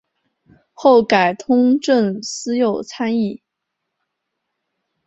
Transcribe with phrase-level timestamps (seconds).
[0.73, 3.43] 后改通政司右参议。